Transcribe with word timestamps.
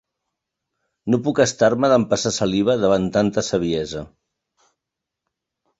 No 1.15 1.19
puc 1.27 1.41
estar-me 1.45 1.91
d'empassar 1.93 2.33
saliva 2.39 2.77
davant 2.85 3.07
de 3.09 3.15
tanta 3.19 3.47
saviesa. 3.53 4.07